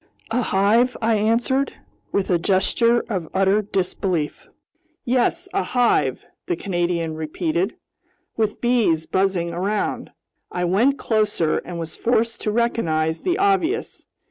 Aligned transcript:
"A 0.31 0.41
hive?" 0.41 0.97
I 0.99 1.13
answered, 1.17 1.73
with 2.11 2.31
a 2.31 2.39
gesture 2.39 3.01
of 3.07 3.29
utter 3.35 3.61
disbelief. 3.61 4.47
"Yes, 5.05 5.47
a 5.53 5.61
hive," 5.61 6.25
the 6.47 6.55
Canadian 6.55 7.13
repeated, 7.13 7.75
"with 8.35 8.61
bees 8.61 9.05
buzzing 9.05 9.53
around!" 9.53 10.09
I 10.51 10.65
went 10.65 10.97
closer 10.97 11.59
and 11.59 11.77
was 11.77 11.95
forced 11.95 12.41
to 12.41 12.51
recognize 12.51 13.21
the 13.21 13.37
obvious. 13.37 14.07